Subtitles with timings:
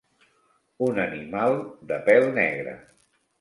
[0.85, 1.59] Un animal
[1.93, 2.75] de pèl negre.